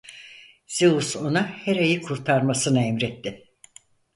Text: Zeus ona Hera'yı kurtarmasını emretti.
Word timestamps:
Zeus 0.67 1.15
ona 1.15 1.43
Hera'yı 1.47 2.01
kurtarmasını 2.01 2.81
emretti. 2.83 3.43